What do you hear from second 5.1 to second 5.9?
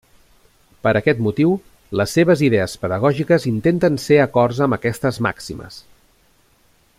màximes.